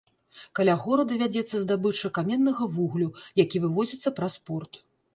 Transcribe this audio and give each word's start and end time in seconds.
Каля 0.59 0.73
горада 0.85 1.17
вядзецца 1.23 1.55
здабыча 1.65 2.13
каменнага 2.17 2.71
вуглю, 2.79 3.13
які 3.45 3.57
вывозіцца 3.67 4.09
праз 4.21 4.43
порт. 4.49 4.87